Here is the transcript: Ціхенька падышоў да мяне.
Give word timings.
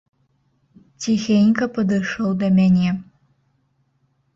Ціхенька 1.05 1.63
падышоў 1.77 2.29
да 2.43 2.47
мяне. 2.59 2.89